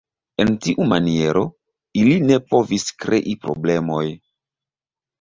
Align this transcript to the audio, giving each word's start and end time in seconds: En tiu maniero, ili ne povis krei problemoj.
En 0.45 0.53
tiu 0.67 0.87
maniero, 0.93 1.43
ili 2.05 2.17
ne 2.31 2.41
povis 2.57 2.89
krei 3.07 3.39
problemoj. 3.47 4.05